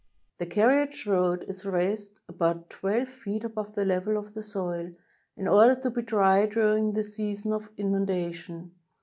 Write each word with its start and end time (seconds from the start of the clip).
The 0.39 0.47
carriage 0.47 1.05
road 1.05 1.45
is 1.47 1.63
raised 1.63 2.21
about 2.27 2.71
twelve 2.71 3.09
feet 3.09 3.43
above 3.43 3.75
the 3.75 3.85
level 3.85 4.17
of 4.17 4.33
the 4.33 4.41
soil, 4.41 4.95
in 5.37 5.47
order 5.47 5.75
to 5.79 5.91
be 5.91 6.01
dry 6.01 6.47
during 6.47 6.93
the 6.93 7.03
season 7.03 7.53
of 7.53 7.69
inundation. 7.77 8.71